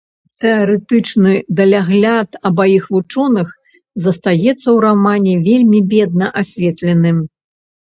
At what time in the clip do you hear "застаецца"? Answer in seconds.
4.09-4.59